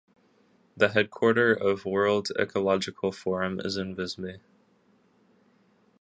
The 0.75 0.89
headquarter 0.89 1.53
of 1.53 1.83
the 1.83 1.89
World 1.89 2.29
Ecological 2.39 3.11
Forum 3.11 3.59
is 3.63 3.77
in 3.77 3.93
Visby. 3.93 4.39